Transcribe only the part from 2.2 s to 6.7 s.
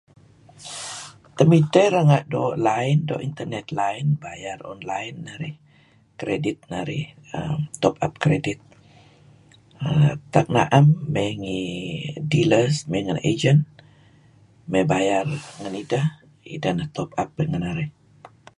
do line, do internet line. bayar online narih[um]credit